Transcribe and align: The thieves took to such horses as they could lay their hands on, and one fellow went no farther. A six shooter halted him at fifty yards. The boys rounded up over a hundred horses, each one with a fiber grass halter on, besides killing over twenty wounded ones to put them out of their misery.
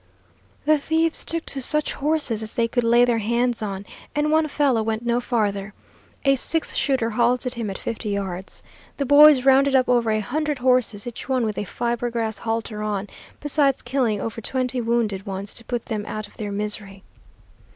The 0.65 0.79
thieves 0.79 1.23
took 1.23 1.45
to 1.45 1.61
such 1.61 1.93
horses 1.93 2.41
as 2.41 2.55
they 2.55 2.67
could 2.67 2.83
lay 2.83 3.05
their 3.05 3.19
hands 3.19 3.61
on, 3.61 3.85
and 4.15 4.31
one 4.31 4.47
fellow 4.47 4.81
went 4.81 5.05
no 5.05 5.19
farther. 5.21 5.75
A 6.25 6.35
six 6.37 6.75
shooter 6.75 7.11
halted 7.11 7.53
him 7.53 7.69
at 7.69 7.77
fifty 7.77 8.09
yards. 8.09 8.63
The 8.97 9.05
boys 9.05 9.45
rounded 9.45 9.75
up 9.75 9.87
over 9.87 10.09
a 10.09 10.19
hundred 10.19 10.57
horses, 10.57 11.05
each 11.05 11.29
one 11.29 11.45
with 11.45 11.59
a 11.59 11.65
fiber 11.65 12.09
grass 12.09 12.39
halter 12.39 12.81
on, 12.81 13.09
besides 13.39 13.83
killing 13.83 14.19
over 14.19 14.41
twenty 14.41 14.81
wounded 14.81 15.27
ones 15.27 15.53
to 15.53 15.65
put 15.65 15.85
them 15.85 16.07
out 16.07 16.27
of 16.27 16.37
their 16.37 16.51
misery. 16.51 17.03